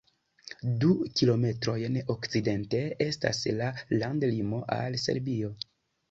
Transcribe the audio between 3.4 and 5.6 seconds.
la landlimo al Serbio.